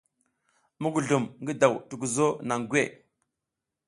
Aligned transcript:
Mugulum 0.81 1.25
ngi 1.41 1.53
daw 1.61 1.73
tukuzo 1.89 2.27
naŋ 2.47 2.61
gwe. 2.69 2.83